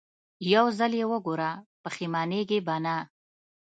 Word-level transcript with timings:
يو 0.53 0.65
ځل 0.77 0.91
يې 0.99 1.05
وګوره 1.11 1.51
پښېمانېږې 1.83 2.59
به 2.65 2.75
نه. 2.85 2.95